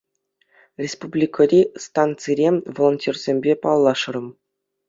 [0.83, 4.27] Республикӑри станцире волонтерсемпе паллашрӑм.